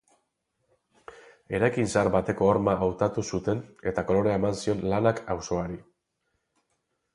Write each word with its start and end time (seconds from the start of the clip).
Eraikin 1.57 1.89
zahar 1.91 2.09
bateko 2.15 2.47
horma 2.53 2.75
hautatu 2.87 3.25
zuten 3.35 3.63
eta 3.93 4.07
kolorea 4.09 4.41
eman 4.41 4.59
zion 4.65 4.83
lanak 4.95 5.25
auzoari. 5.37 5.81